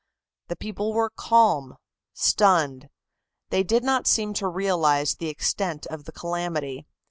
The 0.47 0.55
people 0.55 0.93
were 0.93 1.11
calm, 1.11 1.77
stunned. 2.11 2.89
They 3.51 3.61
did 3.61 3.83
not 3.83 4.07
seem 4.07 4.33
to 4.33 4.47
realize 4.47 5.13
the 5.13 5.29
extent 5.29 5.85
of 5.91 6.05
the 6.05 6.11
calamity. 6.11 6.87